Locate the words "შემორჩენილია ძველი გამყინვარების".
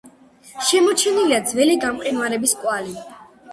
0.69-2.57